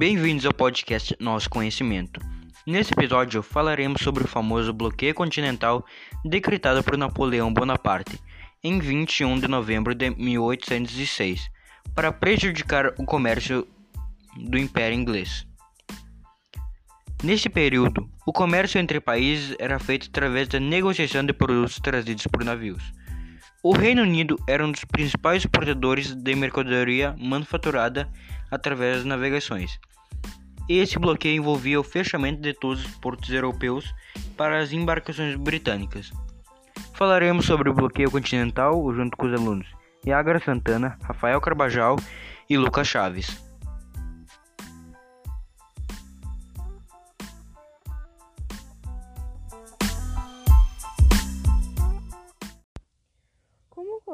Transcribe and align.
Bem-vindos 0.00 0.46
ao 0.46 0.54
podcast 0.54 1.14
Nosso 1.20 1.50
Conhecimento. 1.50 2.22
Nesse 2.66 2.90
episódio 2.94 3.42
falaremos 3.42 4.00
sobre 4.00 4.24
o 4.24 4.26
famoso 4.26 4.72
bloqueio 4.72 5.14
continental 5.14 5.84
decretado 6.24 6.82
por 6.82 6.96
Napoleão 6.96 7.52
Bonaparte 7.52 8.18
em 8.64 8.78
21 8.78 9.40
de 9.40 9.46
novembro 9.46 9.94
de 9.94 10.08
1806 10.08 11.50
para 11.94 12.10
prejudicar 12.10 12.94
o 12.98 13.04
comércio 13.04 13.68
do 14.38 14.56
Império 14.56 14.96
Inglês. 14.96 15.46
Nesse 17.22 17.50
período, 17.50 18.08
o 18.26 18.32
comércio 18.32 18.80
entre 18.80 19.00
países 19.00 19.54
era 19.58 19.78
feito 19.78 20.08
através 20.08 20.48
da 20.48 20.58
negociação 20.58 21.22
de 21.26 21.34
produtos 21.34 21.78
trazidos 21.78 22.26
por 22.26 22.42
navios. 22.42 22.82
O 23.62 23.72
Reino 23.72 24.00
Unido 24.00 24.42
era 24.48 24.66
um 24.66 24.72
dos 24.72 24.86
principais 24.86 25.42
exportadores 25.42 26.14
de 26.14 26.34
mercadoria 26.34 27.14
manufaturada 27.18 28.10
através 28.50 28.98
das 28.98 29.04
navegações. 29.04 29.78
Esse 30.68 30.98
bloqueio 30.98 31.36
envolvia 31.36 31.80
o 31.80 31.84
fechamento 31.84 32.40
de 32.40 32.54
todos 32.54 32.84
os 32.84 32.94
portos 32.96 33.30
europeus 33.30 33.92
para 34.36 34.60
as 34.60 34.72
embarcações 34.72 35.34
britânicas. 35.36 36.12
Falaremos 36.94 37.46
sobre 37.46 37.70
o 37.70 37.74
bloqueio 37.74 38.10
continental 38.10 38.92
junto 38.94 39.16
com 39.16 39.26
os 39.26 39.32
alunos 39.32 39.66
Yagra 40.06 40.40
Santana, 40.40 40.98
Rafael 41.02 41.40
Carbajal 41.40 41.96
e 42.48 42.56
Lucas 42.56 42.86
Chaves. 42.86 43.50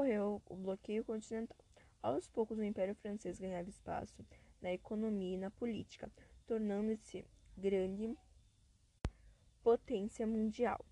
ocorreu 0.07 0.43
o 0.47 0.57
bloqueio 0.57 1.05
continental. 1.05 1.66
Aos 2.07 2.29
poucos, 2.29 2.57
o 2.57 2.63
Império 2.63 2.95
Francês 2.95 3.41
ganhava 3.41 3.69
espaço 3.69 4.25
na 4.63 4.73
economia 4.73 5.35
e 5.35 5.41
na 5.41 5.51
política, 5.51 6.09
tornando-se 6.47 7.27
grande 7.57 8.17
potência 9.61 10.25
mundial. 10.25 10.87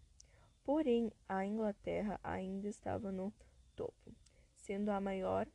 Porém, 0.64 1.12
a 1.28 1.46
Inglaterra 1.46 2.18
ainda 2.20 2.66
estava 2.66 3.12
no 3.12 3.32
topo, 3.76 4.12
sendo 4.56 4.90
a 4.90 5.00
maior 5.00 5.46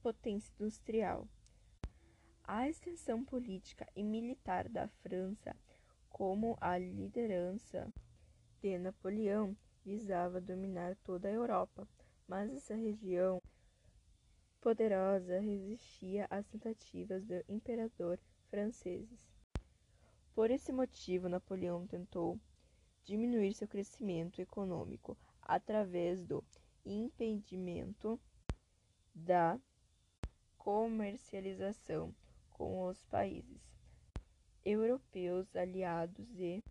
potência 0.00 0.50
industrial. 0.58 1.28
A 2.42 2.66
extensão 2.66 3.22
política 3.22 3.86
e 3.94 4.02
militar 4.02 4.66
da 4.66 4.88
França, 5.02 5.54
como 6.08 6.56
a 6.58 6.78
liderança 6.78 7.92
de 8.62 8.78
Napoleão, 8.78 9.54
visava 9.84 10.40
dominar 10.40 10.96
toda 11.04 11.28
a 11.28 11.32
Europa 11.32 11.86
mas 12.28 12.52
essa 12.52 12.74
região 12.74 13.40
poderosa 14.60 15.38
resistia 15.40 16.26
às 16.30 16.46
tentativas 16.46 17.24
do 17.24 17.44
imperador 17.48 18.18
franceses. 18.50 19.26
Por 20.34 20.50
esse 20.50 20.72
motivo, 20.72 21.28
Napoleão 21.28 21.86
tentou 21.86 22.38
diminuir 23.04 23.54
seu 23.54 23.68
crescimento 23.68 24.40
econômico 24.40 25.16
através 25.40 26.24
do 26.24 26.44
impedimento 26.84 28.20
da 29.14 29.58
comercialização 30.58 32.14
com 32.50 32.86
os 32.86 33.04
países 33.04 33.60
europeus 34.64 35.54
aliados 35.54 36.28
e, 36.38 36.62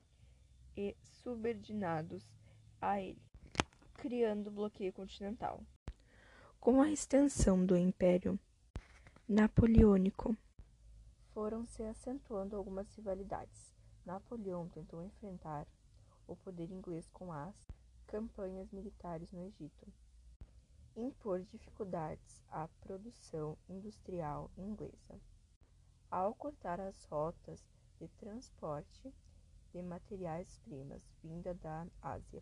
e 0.75 0.95
subordinados 1.01 2.23
a 2.81 3.01
ele 3.01 3.25
criando 3.95 4.51
bloqueio 4.51 4.93
continental. 4.93 5.63
Com 6.65 6.81
a 6.81 6.89
extensão 6.89 7.63
do 7.63 7.77
Império 7.77 8.39
Napoleônico, 9.29 10.35
foram 11.31 11.63
se 11.63 11.83
acentuando 11.83 12.55
algumas 12.55 12.91
rivalidades. 12.95 13.71
Napoleão 14.03 14.67
tentou 14.69 15.03
enfrentar 15.03 15.67
o 16.25 16.35
poder 16.35 16.71
inglês 16.71 17.07
com 17.13 17.31
as 17.31 17.53
campanhas 18.07 18.71
militares 18.71 19.31
no 19.31 19.43
Egito, 19.43 19.85
impor 20.95 21.43
dificuldades 21.43 22.41
à 22.49 22.67
produção 22.81 23.55
industrial 23.69 24.49
inglesa, 24.57 25.21
ao 26.09 26.33
cortar 26.33 26.79
as 26.79 27.05
rotas 27.05 27.63
de 27.99 28.07
transporte 28.17 29.13
de 29.71 29.83
matérias-primas 29.83 31.03
vinda 31.23 31.53
da 31.53 31.85
Ásia. 32.01 32.41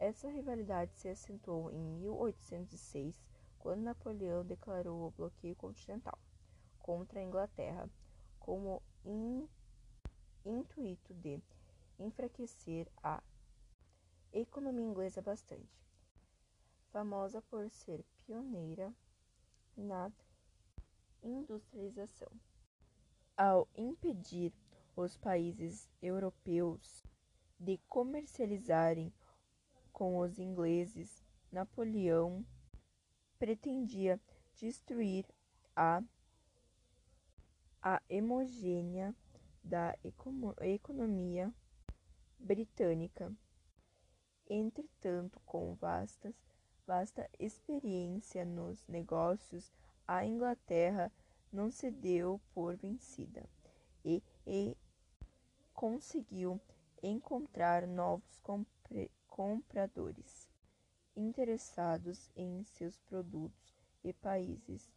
Essa 0.00 0.28
rivalidade 0.28 0.94
se 0.94 1.08
acentuou 1.08 1.72
em 1.72 1.82
1806, 1.98 3.14
quando 3.58 3.82
Napoleão 3.82 4.44
declarou 4.44 5.08
o 5.08 5.10
bloqueio 5.10 5.56
continental 5.56 6.16
contra 6.78 7.18
a 7.18 7.22
Inglaterra 7.22 7.90
como 8.38 8.80
in, 9.04 9.48
intuito 10.44 11.12
de 11.14 11.42
enfraquecer 11.98 12.86
a 13.02 13.20
economia 14.32 14.86
inglesa 14.86 15.20
bastante, 15.20 15.84
famosa 16.92 17.42
por 17.42 17.68
ser 17.68 18.04
pioneira 18.24 18.94
na 19.76 20.12
industrialização. 21.22 22.30
Ao 23.36 23.68
impedir 23.76 24.52
os 24.94 25.16
países 25.16 25.90
europeus 26.00 27.04
de 27.58 27.78
comercializarem 27.88 29.12
com 29.98 30.20
os 30.20 30.38
ingleses, 30.38 31.24
Napoleão 31.50 32.46
pretendia 33.36 34.20
destruir 34.54 35.26
a, 35.74 36.00
a 37.82 38.00
homogênea 38.08 39.12
da 39.64 39.98
economia 40.62 41.52
britânica. 42.38 43.34
Entretanto, 44.48 45.40
com 45.44 45.74
vastas, 45.74 46.34
vasta 46.86 47.28
experiência 47.36 48.44
nos 48.44 48.86
negócios, 48.86 49.72
a 50.06 50.24
Inglaterra 50.24 51.10
não 51.52 51.72
se 51.72 51.90
deu 51.90 52.40
por 52.54 52.76
vencida 52.76 53.44
e, 54.04 54.22
e 54.46 54.76
conseguiu 55.74 56.60
encontrar 57.02 57.84
novos 57.84 58.38
compradores 59.38 60.48
interessados 61.16 62.28
em 62.34 62.64
seus 62.64 62.98
produtos 63.08 63.72
e 64.02 64.12
países 64.12 64.90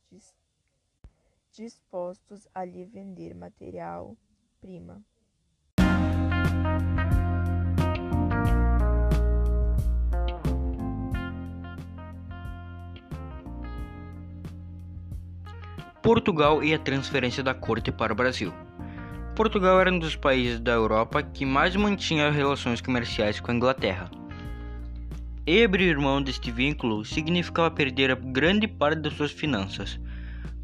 dispostos 1.52 2.47
a 2.51 2.66
lhe 2.66 2.84
vender 2.84 3.35
material-prima. 3.35 5.00
Portugal 16.01 16.63
e 16.63 16.74
a 16.74 16.80
transferência 16.80 17.44
da 17.44 17.53
corte 17.53 17.91
para 17.91 18.12
o 18.12 18.16
Brasil. 18.16 18.51
Portugal 19.35 19.80
era 19.80 19.91
um 19.91 20.00
dos 20.00 20.16
países 20.16 20.59
da 20.59 20.72
Europa 20.72 21.22
que 21.22 21.46
mais 21.46 21.75
mantinha 21.75 22.31
relações 22.31 22.81
comerciais 22.81 23.40
com 23.40 23.51
a 23.51 23.53
Inglaterra. 23.53 24.20
E 25.46 25.63
abrir 25.63 25.97
mão 25.97 26.22
deste 26.22 26.52
vínculo 26.52 27.03
significava 27.03 27.72
perder 27.72 28.16
grande 28.16 28.68
parte 28.68 29.02
das 29.02 29.13
suas 29.13 29.31
finanças. 29.31 30.00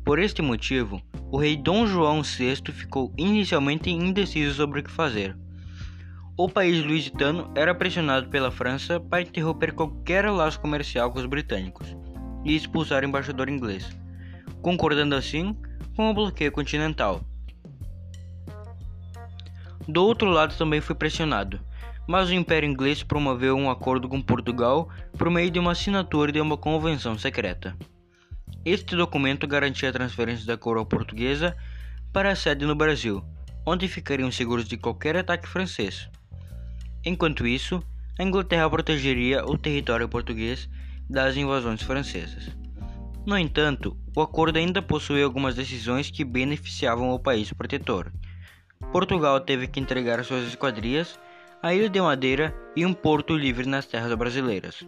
Por 0.06 0.20
este 0.20 0.42
motivo, 0.42 1.02
o 1.32 1.38
rei 1.38 1.58
Dom 1.58 1.88
João 1.88 2.22
VI 2.22 2.62
ficou 2.72 3.12
inicialmente 3.18 3.90
indeciso 3.90 4.54
sobre 4.54 4.80
o 4.80 4.84
que 4.84 4.92
fazer. 4.92 5.36
O 6.38 6.48
país 6.48 6.86
lusitano 6.86 7.52
era 7.56 7.74
pressionado 7.74 8.30
pela 8.30 8.52
França 8.52 9.00
para 9.00 9.24
interromper 9.24 9.74
qualquer 9.74 10.30
laço 10.30 10.60
comercial 10.60 11.12
com 11.12 11.18
os 11.18 11.26
britânicos 11.26 11.98
e 12.46 12.56
expulsar 12.56 13.04
o 13.04 13.08
embaixador 13.08 13.50
inglês, 13.50 13.90
concordando 14.62 15.16
assim 15.16 15.58
com 15.96 16.12
o 16.12 16.14
bloqueio 16.14 16.52
continental. 16.52 17.22
Do 19.88 20.06
outro 20.06 20.30
lado 20.30 20.56
também 20.56 20.80
foi 20.80 20.96
pressionado, 20.96 21.60
mas 22.08 22.30
o 22.30 22.34
Império 22.34 22.70
Inglês 22.70 23.04
promoveu 23.04 23.56
um 23.56 23.70
acordo 23.70 24.08
com 24.08 24.22
Portugal 24.22 24.90
por 25.18 25.30
meio 25.30 25.52
de 25.52 25.60
uma 25.60 25.74
assinatura 25.74 26.32
de 26.32 26.40
uma 26.40 26.58
convenção 26.58 27.18
secreta. 27.18 27.76
Este 28.64 28.96
documento 28.96 29.46
garantia 29.46 29.90
a 29.90 29.94
transferência 29.94 30.46
da 30.46 30.58
coroa 30.58 30.86
portuguesa 30.86 31.56
para 32.14 32.32
a 32.32 32.36
sede 32.36 32.66
no 32.66 32.76
Brasil, 32.76 33.24
onde 33.66 33.88
ficariam 33.88 34.32
seguros 34.32 34.68
de 34.68 34.78
qualquer 34.78 35.18
ataque 35.18 35.48
francês. 35.48 36.10
Enquanto 37.06 37.46
isso, 37.46 37.84
a 38.18 38.24
Inglaterra 38.24 38.70
protegeria 38.70 39.46
o 39.46 39.58
território 39.58 40.08
português 40.08 40.70
das 41.10 41.36
invasões 41.36 41.82
francesas. 41.82 42.50
No 43.26 43.38
entanto, 43.38 43.98
o 44.16 44.22
acordo 44.22 44.58
ainda 44.58 44.82
possuía 44.82 45.26
algumas 45.26 45.54
decisões 45.54 46.10
que 46.10 46.24
beneficiavam 46.24 47.12
o 47.12 47.20
país 47.20 47.52
protetor. 47.52 48.12
Portugal 48.92 49.42
teve 49.42 49.68
que 49.68 49.80
entregar 49.80 50.24
suas 50.24 50.48
esquadrias 50.48 51.20
a 51.62 51.74
Ilha 51.74 51.90
de 51.90 52.00
Madeira 52.00 52.56
e 52.76 52.86
um 52.86 52.94
porto 52.94 53.36
livre 53.36 53.68
nas 53.68 53.86
terras 53.86 54.14
brasileiras. 54.14 54.86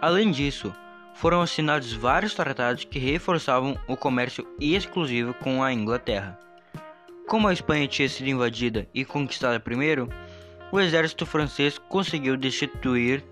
Além 0.00 0.30
disso, 0.30 0.72
foram 1.14 1.42
assinados 1.42 1.92
vários 1.92 2.34
tratados 2.34 2.84
que 2.84 2.98
reforçavam 2.98 3.78
o 3.86 3.96
comércio 3.96 4.46
exclusivo 4.58 5.34
com 5.34 5.62
a 5.62 5.72
Inglaterra. 5.72 6.38
Como 7.28 7.48
a 7.48 7.52
Espanha 7.52 7.86
tinha 7.86 8.08
sido 8.08 8.28
invadida 8.28 8.88
e 8.94 9.04
conquistada 9.04 9.60
primeiro, 9.60 10.08
o 10.72 10.80
exército 10.80 11.26
francês 11.26 11.78
conseguiu 11.78 12.36
destituir 12.36 13.22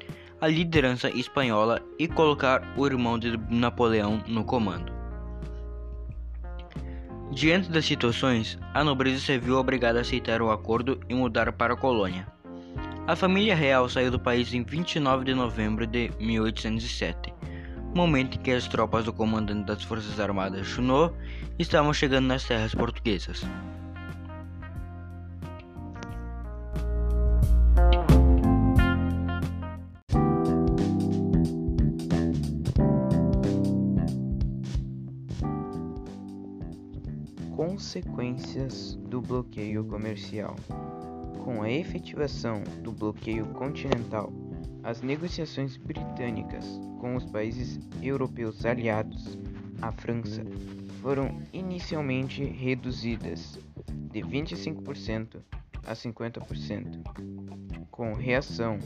a 0.40 0.46
liderança 0.46 1.08
espanhola 1.10 1.80
e 1.98 2.06
colocar 2.06 2.74
o 2.76 2.86
irmão 2.86 3.18
de 3.18 3.36
Napoleão 3.48 4.22
no 4.26 4.44
comando. 4.44 4.92
Diante 7.30 7.70
das 7.70 7.86
situações, 7.86 8.58
a 8.74 8.84
nobreza 8.84 9.20
se 9.20 9.38
viu 9.38 9.56
obrigada 9.56 9.98
a 9.98 10.02
aceitar 10.02 10.42
o 10.42 10.50
acordo 10.50 11.00
e 11.08 11.14
mudar 11.14 11.50
para 11.52 11.72
a 11.72 11.76
colônia. 11.76 12.26
A 13.04 13.16
família 13.16 13.56
real 13.56 13.88
saiu 13.88 14.12
do 14.12 14.18
país 14.18 14.54
em 14.54 14.62
29 14.62 15.24
de 15.24 15.34
novembro 15.34 15.84
de 15.88 16.12
1807, 16.20 17.34
momento 17.92 18.38
em 18.38 18.40
que 18.40 18.52
as 18.52 18.68
tropas 18.68 19.04
do 19.04 19.12
comandante 19.12 19.66
das 19.66 19.82
Forças 19.82 20.20
Armadas 20.20 20.68
Junot 20.68 21.12
estavam 21.58 21.92
chegando 21.92 22.28
nas 22.28 22.44
terras 22.44 22.72
portuguesas. 22.72 23.42
Consequências 37.56 38.94
do 39.08 39.20
bloqueio 39.20 39.84
comercial. 39.84 40.54
Com 41.38 41.62
a 41.62 41.70
efetivação 41.70 42.62
do 42.82 42.92
bloqueio 42.92 43.46
continental, 43.46 44.32
as 44.82 45.00
negociações 45.02 45.76
britânicas 45.76 46.80
com 47.00 47.16
os 47.16 47.24
países 47.24 47.78
europeus 48.02 48.64
aliados 48.64 49.38
à 49.80 49.92
França 49.92 50.44
foram 51.00 51.40
inicialmente 51.52 52.44
reduzidas 52.44 53.58
de 54.12 54.20
25% 54.20 55.40
a 55.84 55.94
50%. 55.94 57.02
Com 57.90 58.12
reação, 58.14 58.78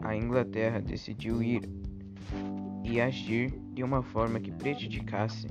a 0.00 0.16
Inglaterra 0.16 0.80
decidiu 0.80 1.42
ir 1.42 1.68
e 2.82 3.00
agir 3.00 3.50
de 3.72 3.82
uma 3.82 4.02
forma 4.02 4.40
que 4.40 4.50
prejudicasse 4.50 5.46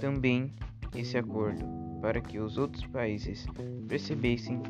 também 0.00 0.52
esse 0.94 1.16
acordo 1.16 1.64
para 2.00 2.20
que 2.20 2.38
os 2.38 2.58
outros 2.58 2.86
países 2.86 3.46
percebessem 3.88 4.62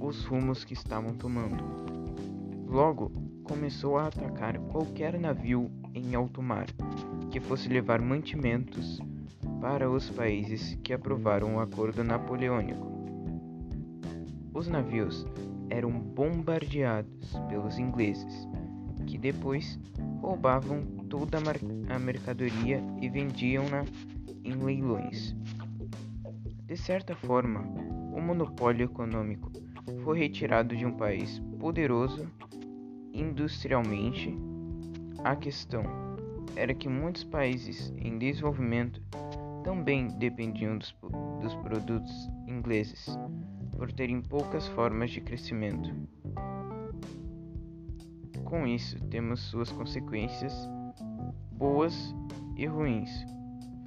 os 0.00 0.24
rumos 0.24 0.64
que 0.64 0.72
estavam 0.72 1.14
tomando. 1.14 1.62
Logo, 2.66 3.12
começou 3.44 3.98
a 3.98 4.06
atacar 4.06 4.58
qualquer 4.58 5.18
navio 5.18 5.70
em 5.94 6.14
alto 6.14 6.42
mar 6.42 6.66
que 7.30 7.40
fosse 7.40 7.68
levar 7.68 8.00
mantimentos 8.00 9.00
para 9.60 9.90
os 9.90 10.08
países 10.08 10.78
que 10.82 10.92
aprovaram 10.92 11.56
o 11.56 11.60
Acordo 11.60 12.02
Napoleônico. 12.02 12.88
Os 14.54 14.68
navios 14.68 15.26
eram 15.68 15.90
bombardeados 15.90 17.32
pelos 17.48 17.78
ingleses, 17.78 18.48
que 19.06 19.18
depois 19.18 19.78
roubavam 20.20 20.82
toda 21.08 21.38
a 21.88 21.98
mercadoria 21.98 22.82
e 23.00 23.08
vendiam-na 23.08 23.84
em 24.44 24.54
leilões. 24.54 25.34
De 26.66 26.76
certa 26.76 27.14
forma, 27.14 27.62
o 28.14 28.20
monopólio 28.20 28.84
econômico 28.84 29.50
foi 30.02 30.18
retirado 30.18 30.76
de 30.76 30.84
um 30.84 30.92
país 30.92 31.38
poderoso 31.58 32.28
industrialmente. 33.12 34.36
A 35.22 35.36
questão 35.36 35.84
era 36.56 36.74
que 36.74 36.88
muitos 36.88 37.24
países 37.24 37.92
em 37.98 38.18
desenvolvimento 38.18 39.02
também 39.62 40.08
dependiam 40.18 40.78
dos, 40.78 40.94
dos 41.40 41.54
produtos 41.56 42.30
ingleses 42.46 43.06
por 43.76 43.92
terem 43.92 44.20
poucas 44.20 44.66
formas 44.68 45.10
de 45.10 45.20
crescimento. 45.20 45.94
Com 48.44 48.66
isso, 48.66 48.98
temos 49.04 49.40
suas 49.40 49.70
consequências 49.70 50.52
boas 51.52 52.14
e 52.56 52.66
ruins, 52.66 53.24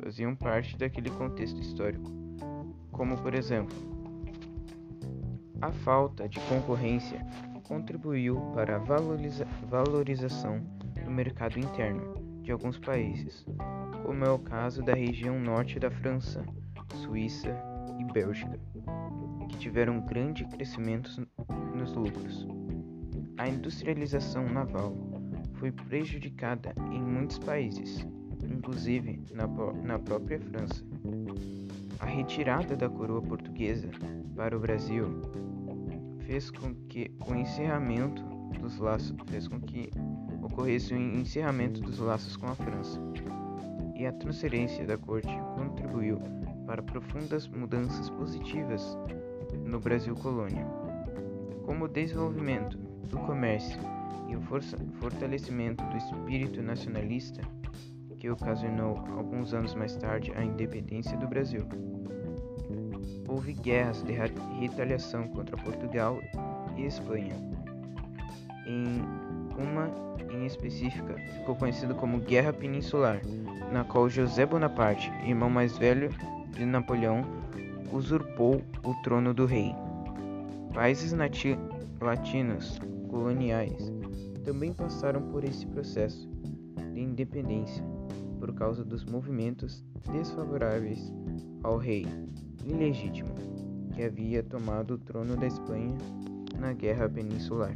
faziam 0.01 0.35
parte 0.35 0.77
daquele 0.77 1.09
contexto 1.09 1.59
histórico 1.59 2.23
como 2.93 3.17
por 3.17 3.33
exemplo, 3.33 3.75
a 5.63 5.71
falta 5.71 6.27
de 6.27 6.41
concorrência 6.41 7.25
contribuiu 7.65 8.35
para 8.53 8.75
a 8.75 8.79
valoriza 8.79 9.45
valorização 9.69 10.59
do 11.05 11.09
mercado 11.09 11.57
interno 11.57 12.41
de 12.41 12.51
alguns 12.51 12.77
países, 12.77 13.45
como 14.05 14.25
é 14.25 14.29
o 14.29 14.39
caso 14.39 14.83
da 14.83 14.93
região 14.93 15.39
norte 15.39 15.79
da 15.79 15.89
França, 15.89 16.43
Suíça 16.95 17.57
e 17.97 18.03
Bélgica, 18.11 18.59
que 19.47 19.57
tiveram 19.57 20.05
grande 20.05 20.43
crescimento 20.49 21.25
nos 21.73 21.93
lucros. 21.93 22.45
A 23.37 23.47
industrialização 23.47 24.43
naval 24.49 24.93
foi 25.53 25.71
prejudicada 25.71 26.75
em 26.91 27.01
muitos 27.01 27.39
países, 27.39 28.05
inclusive 28.43 29.23
na, 29.31 29.47
na 29.81 29.97
própria 29.97 30.41
França. 30.41 30.83
A 32.01 32.05
retirada 32.05 32.75
da 32.75 32.89
coroa 32.89 33.21
portuguesa 33.21 33.89
para 34.35 34.57
o 34.57 34.59
Brasil 34.59 35.21
fez 36.25 36.49
com 36.51 36.73
que 36.87 37.11
o 37.27 37.35
encerramento 37.35 38.23
dos 38.59 38.77
laços 38.79 39.15
fez 39.27 39.47
com 39.47 39.59
que 39.59 39.89
ocorresse 40.41 40.93
o 40.93 40.97
encerramento 40.97 41.81
dos 41.81 41.99
laços 41.99 42.35
com 42.37 42.47
a 42.47 42.55
França. 42.55 42.99
E 43.95 44.05
a 44.05 44.13
transferência 44.13 44.85
da 44.85 44.97
corte 44.97 45.31
contribuiu 45.55 46.19
para 46.65 46.81
profundas 46.81 47.47
mudanças 47.47 48.09
positivas 48.09 48.97
no 49.65 49.79
Brasil 49.79 50.15
colônia, 50.15 50.65
como 51.65 51.85
o 51.85 51.87
desenvolvimento 51.87 52.77
do 53.09 53.17
comércio 53.19 53.79
e 54.27 54.35
o 54.35 54.41
fortalecimento 54.99 55.83
do 55.85 55.97
espírito 55.97 56.61
nacionalista 56.61 57.41
que 58.17 58.29
ocasionou 58.29 58.97
alguns 59.17 59.53
anos 59.53 59.75
mais 59.75 59.97
tarde 59.97 60.31
a 60.33 60.43
independência 60.43 61.17
do 61.17 61.27
Brasil. 61.27 61.67
Houve 63.27 63.53
guerras 63.53 64.03
de 64.03 64.11
retaliação 64.59 65.27
contra 65.29 65.57
Portugal 65.57 66.19
e 66.77 66.85
Espanha. 66.85 67.35
Em 68.65 69.01
uma 69.57 69.89
em 70.31 70.45
específica 70.45 71.15
ficou 71.35 71.55
conhecida 71.55 71.93
como 71.93 72.19
Guerra 72.19 72.51
Peninsular, 72.51 73.21
na 73.71 73.83
qual 73.83 74.09
José 74.09 74.45
Bonaparte, 74.45 75.11
irmão 75.25 75.49
mais 75.49 75.77
velho 75.77 76.09
de 76.51 76.65
Napoleão, 76.65 77.23
usurpou 77.91 78.61
o 78.83 78.93
trono 79.03 79.33
do 79.33 79.45
rei. 79.45 79.75
Países 80.73 81.13
latinos 82.01 82.79
coloniais 83.09 83.91
também 84.43 84.73
passaram 84.73 85.21
por 85.21 85.43
esse 85.43 85.65
processo 85.67 86.29
de 86.93 86.99
independência 86.99 87.83
por 88.39 88.53
causa 88.53 88.83
dos 88.83 89.05
movimentos 89.05 89.85
desfavoráveis 90.11 91.13
ao 91.63 91.77
rei 91.77 92.05
ilegítimo, 92.65 93.33
que 93.93 94.03
havia 94.03 94.43
tomado 94.43 94.95
o 94.95 94.97
trono 94.97 95.35
da 95.35 95.47
Espanha 95.47 95.97
na 96.59 96.73
Guerra 96.73 97.09
Peninsular. 97.09 97.75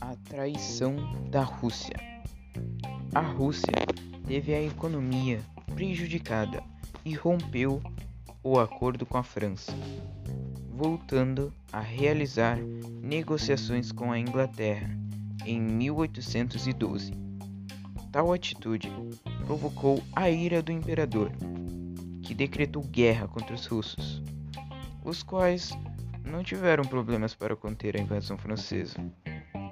A 0.00 0.16
traição 0.28 0.96
da 1.30 1.42
Rússia. 1.42 1.96
A 3.14 3.20
Rússia 3.20 3.72
teve 4.26 4.54
a 4.54 4.62
economia 4.62 5.40
prejudicada 5.74 6.62
e 7.04 7.14
rompeu 7.14 7.80
o 8.42 8.58
acordo 8.58 9.06
com 9.06 9.16
a 9.16 9.22
França, 9.22 9.72
voltando 10.74 11.54
a 11.72 11.78
realizar 11.78 12.58
negociações 13.00 13.92
com 13.92 14.10
a 14.10 14.18
Inglaterra 14.18 14.90
em 15.46 15.60
1812. 15.60 17.12
Tal 18.10 18.32
atitude 18.32 18.92
provocou 19.46 20.02
a 20.12 20.28
ira 20.28 20.60
do 20.60 20.72
imperador, 20.72 21.30
que 22.22 22.34
decretou 22.34 22.82
guerra 22.82 23.28
contra 23.28 23.54
os 23.54 23.66
russos, 23.66 24.20
os 25.04 25.22
quais 25.22 25.70
não 26.24 26.42
tiveram 26.42 26.84
problemas 26.84 27.36
para 27.36 27.54
conter 27.54 27.96
a 27.96 28.00
invasão 28.00 28.36
francesa, 28.36 28.98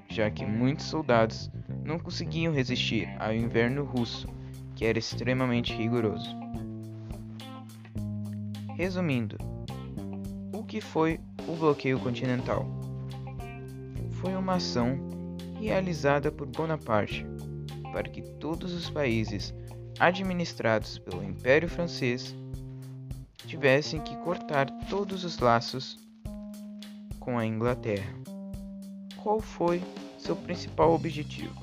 já 0.09 0.31
que 0.31 0.47
muitos 0.47 0.87
soldados 0.87 1.51
não 1.85 1.99
conseguiam 1.99 2.53
resistir 2.53 3.09
ao 3.19 3.35
inverno 3.35 3.83
russo, 3.83 4.29
que 4.77 4.85
era 4.85 5.01
extremamente 5.01 5.75
rigoroso. 5.75 6.31
Resumindo, 8.77 9.52
que 10.73 10.81
foi 10.81 11.21
o 11.47 11.55
bloqueio 11.55 12.01
continental? 12.01 12.67
Foi 14.13 14.35
uma 14.35 14.55
ação 14.55 14.99
realizada 15.61 16.33
por 16.33 16.47
Bonaparte 16.47 17.27
para 17.93 18.09
que 18.09 18.23
todos 18.23 18.73
os 18.73 18.89
países 18.89 19.53
administrados 20.01 20.99
pelo 20.99 21.23
Império 21.23 21.69
Francês 21.69 22.35
tivessem 23.47 24.01
que 24.01 24.17
cortar 24.25 24.71
todos 24.89 25.25
os 25.25 25.39
laços 25.41 25.99
com 27.21 27.39
a 27.39 27.45
Inglaterra. 27.45 28.15
Qual 29.23 29.43
foi 29.43 29.83
seu 30.17 30.35
principal 30.35 30.95
objetivo? 30.95 31.55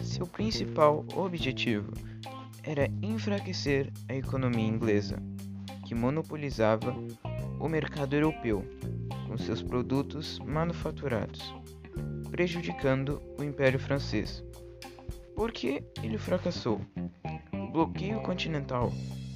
Seu 0.00 0.24
principal 0.24 1.04
objetivo 1.16 1.92
era 2.62 2.88
enfraquecer 3.02 3.92
a 4.08 4.14
economia 4.14 4.68
inglesa, 4.68 5.20
que 5.84 5.96
monopolizava 5.96 6.94
o 7.64 7.68
mercado 7.68 8.12
europeu 8.14 8.62
com 9.26 9.38
seus 9.38 9.62
produtos 9.62 10.38
manufaturados, 10.40 11.54
prejudicando 12.30 13.22
o 13.38 13.42
Império 13.42 13.80
Francês. 13.80 14.44
Por 15.34 15.50
que 15.50 15.82
ele 16.02 16.18
fracassou? 16.18 16.78
O 17.54 17.72
bloqueio 17.72 18.20
continental 18.20 18.92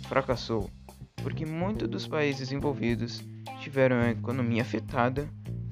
fracassou 0.08 0.68
porque 1.22 1.46
muitos 1.46 1.88
dos 1.88 2.06
países 2.06 2.52
envolvidos 2.52 3.24
tiveram 3.62 3.96
a 3.96 4.10
economia 4.10 4.60
afetada, 4.60 5.26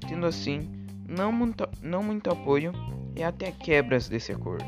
tendo 0.08 0.24
assim 0.24 0.60
não 1.06 1.30
muito, 1.30 1.68
não 1.82 2.02
muito 2.02 2.30
apoio 2.30 2.72
e 3.14 3.22
até 3.22 3.52
quebras 3.52 4.08
desse 4.08 4.32
acordo. 4.32 4.64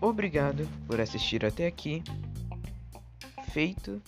Obrigado 0.00 0.68
por 0.88 1.00
assistir 1.00 1.46
até 1.46 1.68
aqui. 1.68 2.02
Feito 3.52 4.02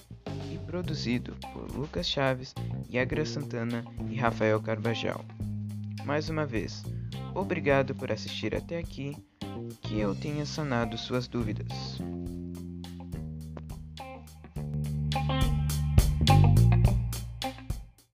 e 0.52 0.58
produzido 0.58 1.36
por 1.52 1.70
Lucas 1.72 2.06
Chaves, 2.06 2.54
Yagra 2.92 3.24
Santana 3.24 3.84
e 4.10 4.16
Rafael 4.16 4.60
Carbajal. 4.60 5.24
Mais 6.04 6.28
uma 6.28 6.46
vez, 6.46 6.84
obrigado 7.34 7.94
por 7.94 8.10
assistir 8.10 8.54
até 8.54 8.78
aqui. 8.78 9.16
Que 9.82 9.98
eu 9.98 10.14
tenha 10.14 10.46
sanado 10.46 10.96
suas 10.96 11.28
dúvidas. 11.28 11.98